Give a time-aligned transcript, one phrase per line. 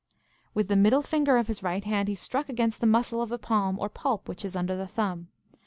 [0.55, 3.37] With the middle finger of his right hand he struck against the muscle of the
[3.37, 5.27] palm or pulp which is under the thumb.